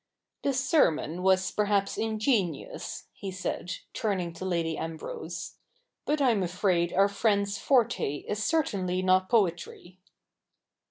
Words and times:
'The 0.41 0.53
sermon 0.53 1.21
was 1.21 1.51
perhaps 1.51 1.95
ingenious," 1.95 3.05
he 3.13 3.29
said, 3.29 3.73
turning 3.93 4.33
to 4.33 4.43
Lady 4.43 4.75
Ambrose,' 4.75 5.57
but 6.07 6.19
I'm 6.19 6.41
afraid 6.41 6.91
our 6.91 7.07
friend's 7.07 7.59
forte 7.59 8.21
is 8.27 8.43
certainly 8.43 9.03
not 9.03 9.29
poetry.' 9.29 9.99